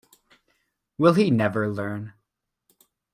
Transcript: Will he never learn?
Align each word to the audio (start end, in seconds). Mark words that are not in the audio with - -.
Will 0.97 1.13
he 1.13 1.29
never 1.29 1.69
learn? 1.69 2.13